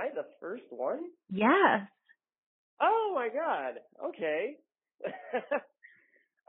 [0.00, 1.00] I the first one?
[1.30, 1.82] Yes.
[2.80, 3.80] Oh my god.
[4.02, 4.56] Okay.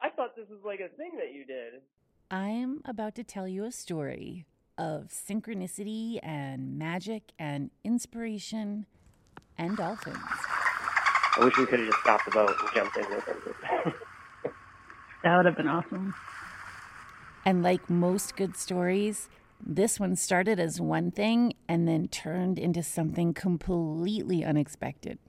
[0.02, 1.82] I thought this was like a thing that you did.
[2.30, 4.46] I'm about to tell you a story
[4.78, 8.86] of synchronicity and magic and inspiration
[9.58, 10.18] and dolphins.
[10.18, 13.94] I wish we could have just stopped the boat and jumped in with it.
[15.24, 16.14] That would have been awesome.
[17.46, 19.30] And like most good stories,
[19.66, 25.20] this one started as one thing and then turned into something completely unexpected.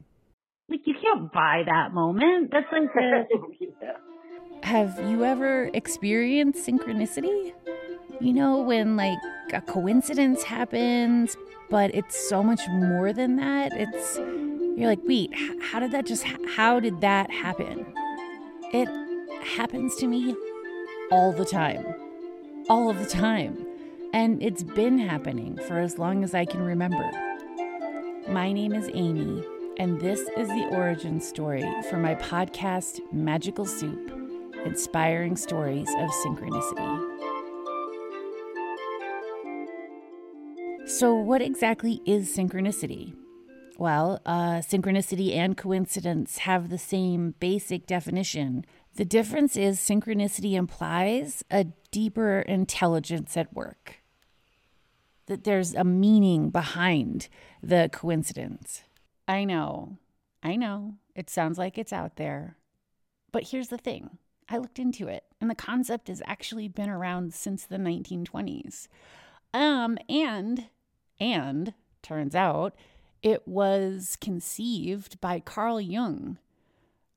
[0.68, 2.50] Like you can't buy that moment.
[2.50, 3.24] That's like a
[3.60, 3.92] yeah.
[4.62, 7.52] Have you ever experienced synchronicity?
[8.20, 9.18] You know, when like
[9.52, 11.36] a coincidence happens,
[11.68, 13.72] but it's so much more than that.
[13.74, 16.24] It's, you're like, wait, how did that just,
[16.54, 17.84] how did that happen?
[18.72, 18.88] It
[19.56, 20.36] happens to me
[21.10, 21.84] all the time.
[22.68, 23.66] All of the time.
[24.12, 27.10] And it's been happening for as long as I can remember.
[28.28, 29.42] My name is Amy,
[29.78, 34.12] and this is the origin story for my podcast, Magical Soup
[34.66, 37.08] Inspiring Stories of Synchronicity.
[40.86, 43.14] So, what exactly is synchronicity?
[43.78, 48.66] Well, uh, synchronicity and coincidence have the same basic definition.
[48.96, 54.01] The difference is synchronicity implies a deeper intelligence at work,
[55.32, 57.28] that there's a meaning behind
[57.62, 58.82] the coincidence.
[59.26, 59.96] I know,
[60.42, 62.58] I know, it sounds like it's out there.
[63.32, 67.32] But here's the thing I looked into it, and the concept has actually been around
[67.32, 68.88] since the 1920s.
[69.54, 70.66] Um, and,
[71.18, 72.74] and, turns out,
[73.22, 76.36] it was conceived by Carl Jung.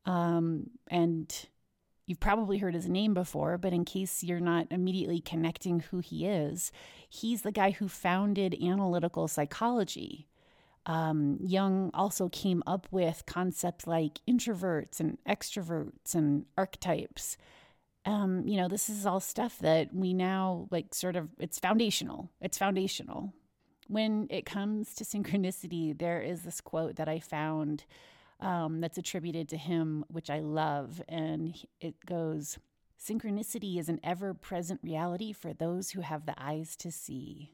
[0.06, 1.48] Um, and
[2.06, 6.26] you've probably heard his name before, but in case you're not immediately connecting who he
[6.26, 6.72] is,
[7.10, 10.28] he's the guy who founded analytical psychology.
[10.86, 17.38] Um, Jung also came up with concepts like introverts and extroverts and archetypes.
[18.06, 22.30] Um, you know, this is all stuff that we now like sort of, it's foundational.
[22.40, 23.34] It's foundational.
[23.88, 27.86] When it comes to synchronicity, there is this quote that I found
[28.40, 31.02] um, that's attributed to him, which I love.
[31.08, 32.58] And it goes
[33.00, 37.52] Synchronicity is an ever present reality for those who have the eyes to see.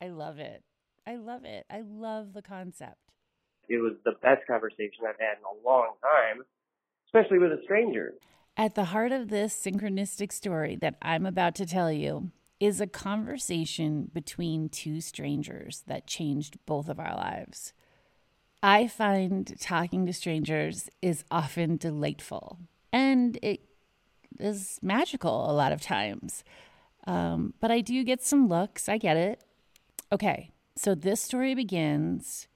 [0.00, 0.62] I love it.
[1.06, 1.66] I love it.
[1.70, 2.96] I love the concept.
[3.68, 6.44] It was the best conversation I've had in a long time,
[7.06, 8.14] especially with a stranger.
[8.56, 12.86] At the heart of this synchronistic story that I'm about to tell you is a
[12.86, 17.72] conversation between two strangers that changed both of our lives.
[18.64, 22.60] I find talking to strangers is often delightful
[22.94, 23.60] and it
[24.40, 26.44] is magical a lot of times.
[27.06, 29.44] Um, but I do get some looks, I get it.
[30.10, 32.48] Okay, so this story begins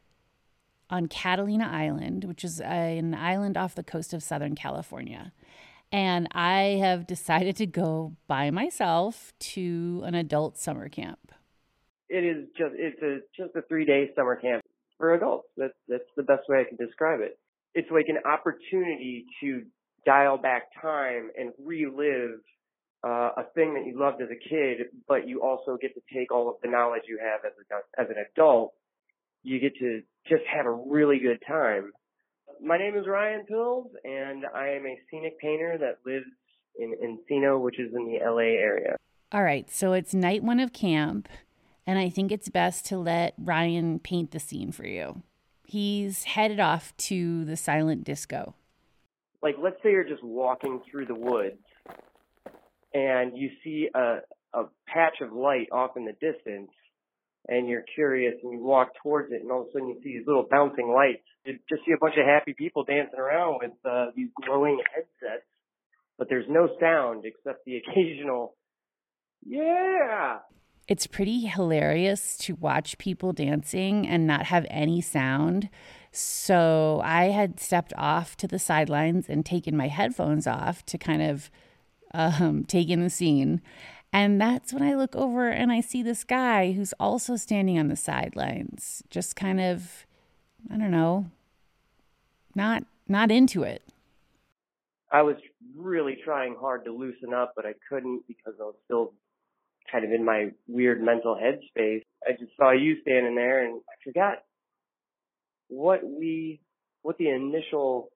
[0.89, 5.35] on Catalina Island, which is an island off the coast of Southern California.
[5.93, 11.33] And I have decided to go by myself to an adult summer camp.
[12.09, 14.65] It is just it's a just a three day summer camp
[14.99, 15.49] for adults.
[15.57, 17.39] That's that's the best way I can describe it.
[17.75, 19.63] It's like an opportunity to
[20.05, 22.41] dial back time and relive
[23.05, 26.33] uh, a thing that you loved as a kid, but you also get to take
[26.33, 28.75] all of the knowledge you have as a, as an adult.
[29.45, 31.93] You get to just have a really good time.
[32.61, 36.27] My name is Ryan Pilz, and I am a scenic painter that lives
[36.77, 38.97] in Encino, which is in the LA area.
[39.31, 41.29] All right, so it's night one of camp,
[41.89, 45.23] and I think it's best to let Ryan paint the scene for you.
[45.65, 48.55] He's headed off to the silent disco.
[49.43, 51.57] Like, let's say you're just walking through the woods
[52.93, 54.19] and you see a,
[54.53, 56.71] a patch of light off in the distance
[57.49, 60.19] and you're curious and you walk towards it and all of a sudden you see
[60.19, 61.25] these little bouncing lights.
[61.47, 65.47] You just see a bunch of happy people dancing around with uh, these glowing headsets,
[66.19, 68.57] but there's no sound except the occasional,
[69.47, 70.41] yeah.
[70.89, 75.69] It's pretty hilarious to watch people dancing and not have any sound.
[76.11, 81.23] So I had stepped off to the sidelines and taken my headphones off to kind
[81.23, 81.51] of
[82.15, 83.61] um, take in the scene.
[84.13, 87.89] And that's when I look over and I see this guy who's also standing on
[87.89, 90.07] the sidelines, just kind of,
[90.73, 91.27] I don't know,
[92.55, 93.83] not not into it.
[95.13, 95.37] I was
[95.77, 99.13] really trying hard to loosen up, but I couldn't because I was still
[99.91, 102.03] kind of in my weird mental headspace.
[102.27, 104.39] I just saw you standing there and I forgot
[105.69, 106.61] what we,
[107.03, 108.11] what the initial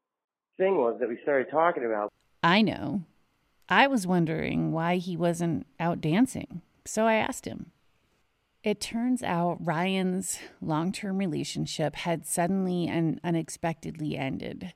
[0.57, 2.13] thing was that we started talking about.
[2.43, 3.03] I know.
[3.69, 6.63] I was wondering why he wasn't out dancing.
[6.85, 7.71] So I asked him.
[8.63, 14.73] It turns out Ryan's long term relationship had suddenly and unexpectedly ended.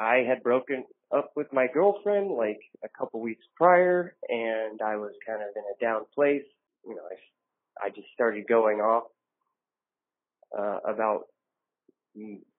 [0.00, 5.12] I had broken up with my girlfriend like a couple weeks prior, and I was
[5.26, 6.42] kind of in a down place.
[6.86, 9.04] You know, I, I just started going off
[10.58, 11.24] uh, about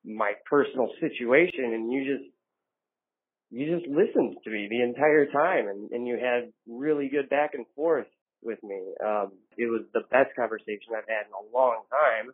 [0.06, 2.30] my personal situation, and you just
[3.50, 7.56] you just listened to me the entire time, and, and you had really good back
[7.56, 8.08] and forth
[8.44, 8.80] with me.
[9.04, 12.32] Um, it was the best conversation I've had in a long time,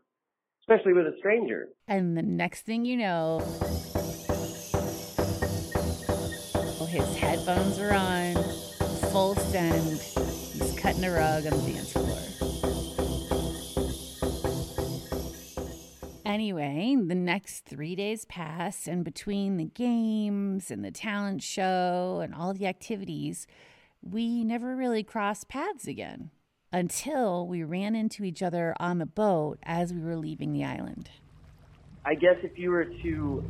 [0.61, 1.69] especially with a stranger.
[1.87, 3.39] And the next thing you know,
[6.97, 8.33] his headphones are on,
[9.11, 10.01] full send.
[10.01, 12.17] He's cutting a rug on the dance floor.
[16.25, 22.33] Anyway, the next three days pass, and between the games and the talent show and
[22.33, 23.45] all the activities,
[24.01, 26.31] we never really crossed paths again
[26.73, 31.11] until we ran into each other on the boat as we were leaving the island.
[32.05, 33.43] I guess if you were to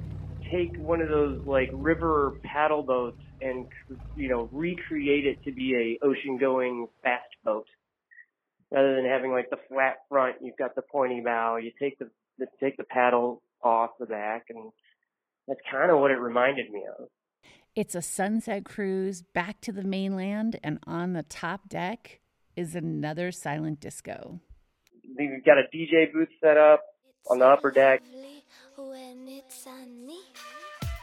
[0.51, 3.67] take one of those like river paddle boats and
[4.15, 7.67] you know recreate it to be a ocean going fast boat
[8.71, 12.09] rather than having like the flat front you've got the pointy bow you take the,
[12.39, 14.71] the take the paddle off the back and
[15.47, 17.07] that's kind of what it reminded me of
[17.77, 22.21] it's a sunset cruise back to the mainland, and on the top deck
[22.55, 24.39] is another silent disco.
[25.15, 26.81] We've got a DJ booth set up
[27.29, 28.01] on the upper deck.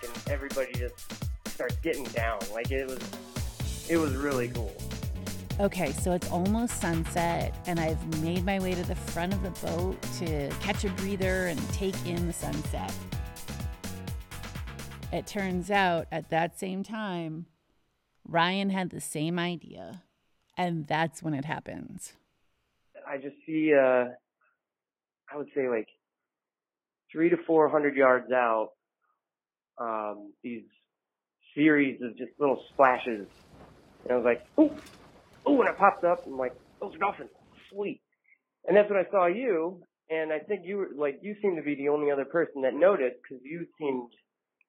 [0.02, 2.40] And everybody just starts getting down.
[2.52, 2.98] Like it was
[3.88, 4.74] it was really cool.
[5.60, 9.66] Okay, so it's almost sunset, and I've made my way to the front of the
[9.66, 12.92] boat to catch a breather and take in the sunset.
[15.12, 17.46] It turns out at that same time,
[18.26, 20.02] Ryan had the same idea,
[20.58, 22.14] and that's when it happens.
[23.06, 24.06] I just see, uh,
[25.32, 25.86] I would say like
[27.12, 28.70] three to four hundred yards out,
[29.78, 30.64] um, these
[31.54, 33.26] series of just little splashes.
[34.04, 34.70] And I was like, ooh,
[35.50, 36.24] ooh, and it popped up.
[36.24, 37.30] and I'm like, those are dolphins,
[37.70, 38.00] sweet.
[38.66, 41.62] And that's when I saw you, and I think you were like, you seemed to
[41.62, 44.10] be the only other person that noticed because you seemed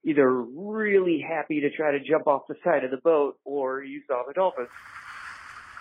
[0.06, 4.02] either really happy to try to jump off the side of the boat or you
[4.08, 4.70] saw the dolphins.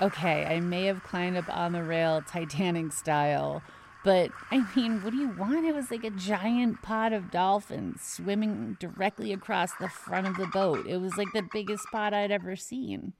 [0.00, 3.62] Okay, I may have climbed up on the rail Titanic style,
[4.04, 5.64] but I mean, what do you want?
[5.64, 10.46] It was like a giant pod of dolphins swimming directly across the front of the
[10.46, 10.86] boat.
[10.86, 13.14] It was like the biggest pod I'd ever seen.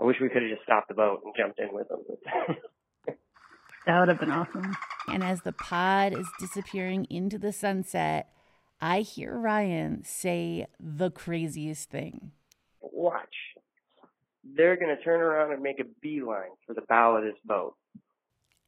[0.00, 1.98] I wish we could have just stopped the boat and jumped in with them.
[3.86, 4.76] that would have been awesome.
[5.08, 8.32] And as the pod is disappearing into the sunset,
[8.80, 12.30] I hear Ryan say the craziest thing.
[12.80, 13.34] Watch.
[14.42, 17.74] They're going to turn around and make a beeline for the bow of this boat.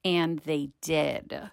[0.04, 1.50] And they did.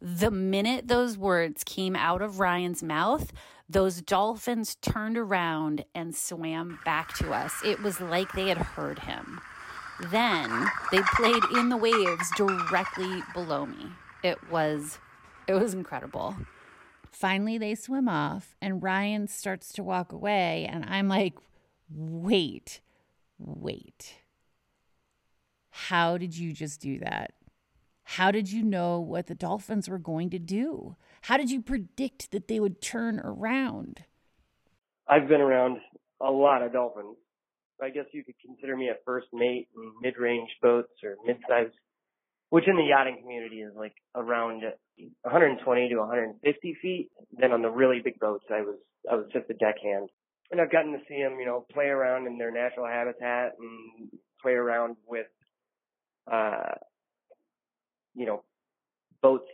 [0.00, 3.32] The minute those words came out of Ryan's mouth,
[3.68, 7.54] those dolphins turned around and swam back to us.
[7.64, 9.40] It was like they had heard him.
[10.10, 13.86] Then they played in the waves directly below me.
[14.22, 14.98] It was
[15.46, 16.36] it was incredible.
[17.10, 20.68] Finally, they swim off, and Ryan starts to walk away.
[20.68, 21.34] And I'm like,
[21.88, 22.80] wait,
[23.38, 24.14] wait.
[25.70, 27.34] How did you just do that?
[28.04, 30.96] How did you know what the Dolphins were going to do?
[31.22, 34.04] How did you predict that they would turn around?
[35.08, 35.78] I've been around
[36.20, 37.16] a lot of dolphins.
[37.82, 41.74] I guess you could consider me a first mate in mid-range boats or mid-sized
[42.54, 44.62] which in the yachting community is like around
[45.22, 47.10] 120 to 150 feet.
[47.32, 48.76] Then on the really big boats, I was
[49.10, 50.08] I was just a deckhand,
[50.52, 54.08] and I've gotten to see them, you know, play around in their natural habitat and
[54.40, 55.26] play around with,
[56.30, 56.78] uh,
[58.14, 58.42] you know,
[59.22, 59.48] boats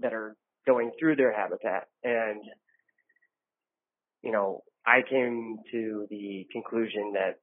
[0.00, 2.42] that are going through their habitat, and
[4.22, 7.38] you know, I came to the conclusion that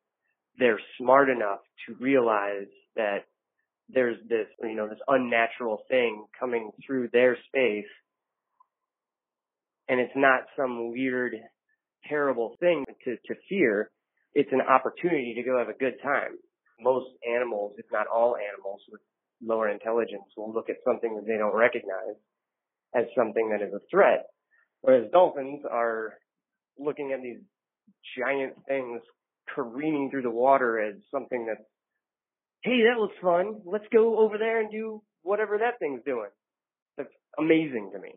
[0.59, 3.25] they're smart enough to realize that
[3.89, 7.89] there's this, you know, this unnatural thing coming through their space.
[9.87, 11.35] And it's not some weird,
[12.09, 13.91] terrible thing to, to fear.
[14.33, 16.37] It's an opportunity to go have a good time.
[16.81, 19.01] Most animals, if not all animals with
[19.43, 22.15] lower intelligence will look at something that they don't recognize
[22.95, 24.25] as something that is a threat.
[24.81, 26.13] Whereas dolphins are
[26.79, 27.39] looking at these
[28.17, 29.01] giant things
[29.53, 31.65] careening through the water as something that's
[32.63, 33.61] hey, that was fun.
[33.65, 36.29] Let's go over there and do whatever that thing's doing.
[36.97, 38.15] That's amazing to me.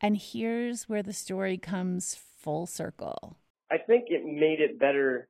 [0.00, 3.36] And here's where the story comes full circle.
[3.70, 5.28] I think it made it better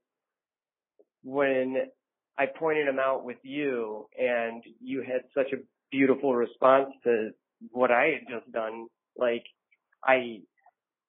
[1.23, 1.77] when
[2.39, 7.31] I pointed them out with you and you had such a beautiful response to
[7.71, 8.87] what I had just done.
[9.17, 9.45] Like
[10.03, 10.41] I,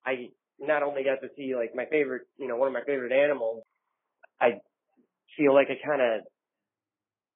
[0.05, 0.29] I
[0.59, 3.63] not only got to see like my favorite, you know, one of my favorite animals,
[4.39, 4.59] I
[5.37, 6.21] feel like I kind of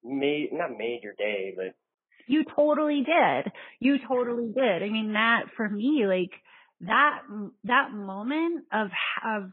[0.03, 1.73] made, not made your day, but
[2.27, 3.51] you totally did.
[3.79, 4.83] You totally did.
[4.83, 6.31] I mean, that for me, like
[6.81, 7.21] that,
[7.63, 8.89] that moment of,
[9.25, 9.51] of,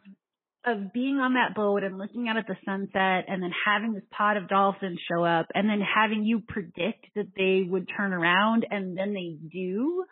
[0.67, 4.03] of being on that boat and looking out at the sunset and then having this
[4.11, 8.67] pod of dolphins show up and then having you predict that they would turn around
[8.69, 10.05] and then they do,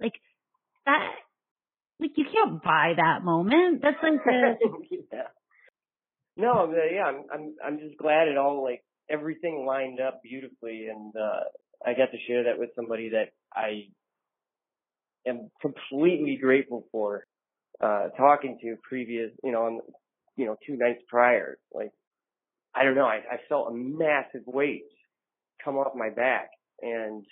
[0.00, 0.12] like
[0.84, 1.12] that,
[1.98, 3.80] like you can't buy that moment.
[3.82, 4.54] That's like a,
[5.12, 5.22] yeah.
[6.36, 11.14] No, yeah, I'm I'm I'm just glad it all like everything lined up beautifully and
[11.16, 11.44] uh
[11.84, 13.88] I got to share that with somebody that I
[15.26, 17.24] am completely grateful for
[17.82, 19.80] uh talking to previous, you know, on
[20.36, 21.58] you know, two nights prior.
[21.72, 21.92] Like
[22.74, 24.84] I don't know, I, I felt a massive weight
[25.64, 26.48] come off my back
[26.80, 27.24] and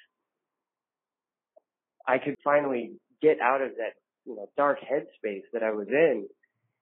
[2.06, 2.92] I could finally
[3.22, 6.26] get out of that, you know, dark headspace that I was in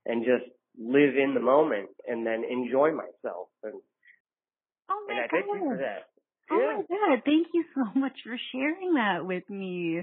[0.06, 3.48] and just live in the moment and then enjoy myself.
[3.62, 3.74] And,
[4.90, 5.30] oh my and I God.
[5.30, 6.04] thank you for that.
[6.50, 6.76] Oh yeah.
[6.76, 7.22] my God.
[7.24, 10.02] Thank you so much for sharing that with me.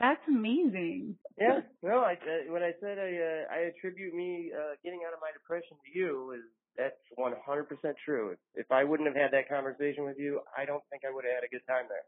[0.00, 1.16] That's amazing.
[1.38, 5.14] Yeah, no, I, uh, when I said I, uh, I attribute me, uh, getting out
[5.14, 6.42] of my depression to you is,
[6.76, 8.30] that's 100% true.
[8.30, 11.24] If, if I wouldn't have had that conversation with you, I don't think I would
[11.24, 12.06] have had a good time there.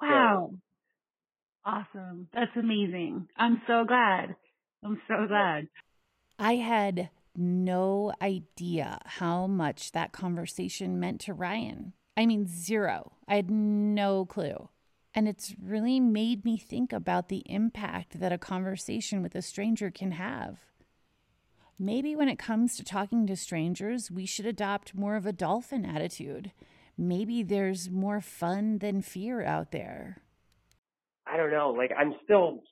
[0.00, 0.54] Wow.
[1.64, 2.28] Awesome.
[2.34, 3.28] That's amazing.
[3.36, 4.34] I'm so glad.
[4.84, 5.68] I'm so glad.
[6.38, 11.92] I had no idea how much that conversation meant to Ryan.
[12.16, 13.12] I mean, zero.
[13.28, 14.68] I had no clue.
[15.14, 19.90] And it's really made me think about the impact that a conversation with a stranger
[19.90, 20.58] can have.
[21.78, 25.84] Maybe when it comes to talking to strangers, we should adopt more of a dolphin
[25.84, 26.52] attitude.
[26.96, 30.22] Maybe there's more fun than fear out there.
[31.26, 31.70] I don't know.
[31.76, 32.62] Like I'm still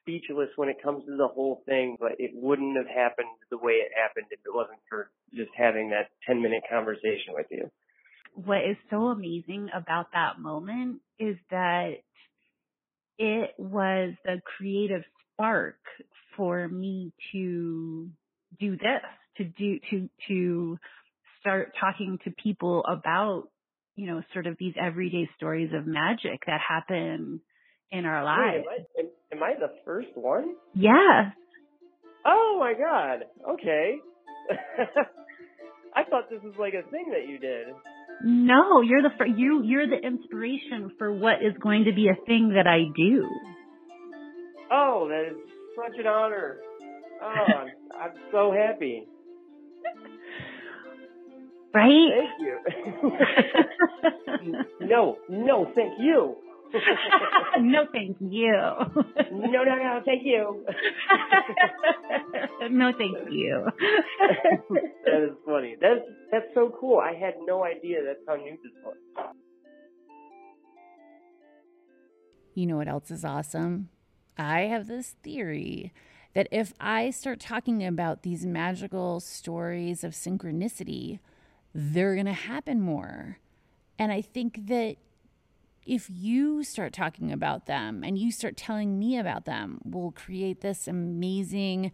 [0.00, 3.74] speechless when it comes to the whole thing, but it wouldn't have happened the way
[3.74, 7.70] it happened if it wasn't for just having that 10 minute conversation with you.
[8.34, 11.94] What is so amazing about that moment is that
[13.18, 15.76] it was the creative spark
[16.36, 18.08] for me to
[18.58, 19.02] do this,
[19.36, 20.78] to do, to, to
[21.40, 23.48] start talking to people about,
[23.96, 27.40] you know, sort of these everyday stories of magic that happen
[27.92, 28.64] in our lives.
[28.66, 30.54] Wait, am, I, am, am I the first one?
[30.74, 31.32] Yes.
[32.24, 33.24] Oh my god.
[33.54, 33.96] Okay.
[35.94, 37.68] I thought this was like a thing that you did.
[38.22, 42.24] No, you're the fir- you you're the inspiration for what is going to be a
[42.26, 43.28] thing that I do.
[44.70, 45.36] Oh, that is
[45.74, 46.58] such an honor.
[47.22, 47.68] Oh, I'm,
[48.00, 49.06] I'm so happy.
[51.72, 52.08] Right?
[52.18, 52.58] Thank you.
[54.86, 56.36] no, no, thank you.
[57.60, 58.52] no, thank you.
[58.52, 60.64] no, no, no, thank you.
[62.70, 63.66] no, thank you.
[65.04, 65.76] that is funny.
[65.80, 66.00] That's
[66.30, 66.98] that's so cool.
[66.98, 68.96] I had no idea that's how new this was.
[72.54, 73.88] You know what else is awesome?
[74.36, 75.92] I have this theory
[76.34, 81.18] that if I start talking about these magical stories of synchronicity,
[81.74, 83.38] they're going to happen more.
[83.98, 84.96] And I think that
[85.86, 90.60] if you start talking about them and you start telling me about them, we'll create
[90.60, 91.92] this amazing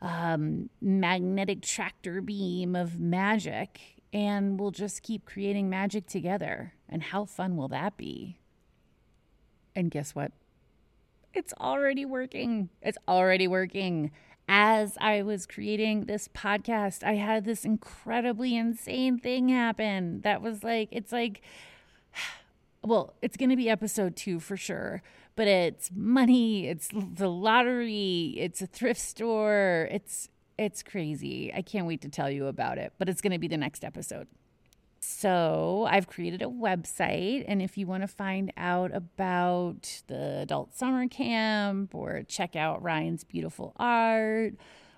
[0.00, 6.74] um, magnetic tractor beam of magic and we'll just keep creating magic together.
[6.88, 8.38] And how fun will that be?
[9.74, 10.32] And guess what?
[11.32, 12.68] It's already working.
[12.82, 14.10] It's already working.
[14.48, 20.62] As I was creating this podcast, I had this incredibly insane thing happen that was
[20.62, 21.40] like, it's like,
[22.84, 25.02] well, it's going to be episode two for sure,
[25.36, 29.88] but it's money, it's the lottery, it's a thrift store.
[29.90, 31.52] It's, it's crazy.
[31.54, 33.84] I can't wait to tell you about it, but it's going to be the next
[33.84, 34.26] episode.
[35.04, 40.76] So, I've created a website, and if you want to find out about the adult
[40.76, 44.54] summer camp or check out Ryan's beautiful art,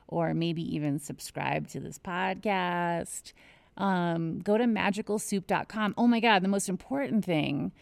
[0.07, 3.33] or maybe even subscribe to this podcast,
[3.76, 5.95] um, go to magicalsoup.com.
[5.97, 7.73] Oh my God, the most important thing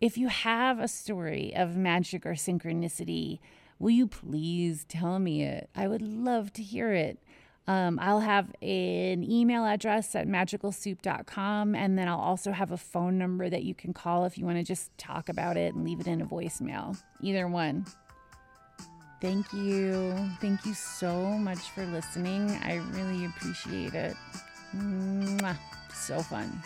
[0.00, 3.40] if you have a story of magic or synchronicity,
[3.78, 5.68] will you please tell me it?
[5.74, 7.18] I would love to hear it.
[7.66, 13.18] Um, I'll have an email address at magicalsoup.com, and then I'll also have a phone
[13.18, 16.00] number that you can call if you want to just talk about it and leave
[16.00, 16.98] it in a voicemail.
[17.20, 17.84] Either one.
[19.20, 20.14] Thank you.
[20.40, 22.50] Thank you so much for listening.
[22.62, 24.16] I really appreciate it.
[25.94, 26.62] So fun.